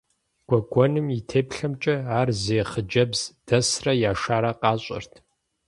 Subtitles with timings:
[0.47, 5.13] Гуэгуэным и теплъэмкӏэ, ар зейр хъыджэбз дэсрэ яшарэ къащӏэрт.